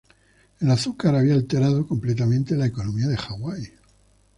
El 0.59 0.71
azúcar 0.71 1.13
había 1.15 1.35
alterado 1.35 1.85
completamente 1.85 2.55
la 2.55 2.65
economía 2.65 3.05
de 3.07 3.17
Hawái. 3.17 3.71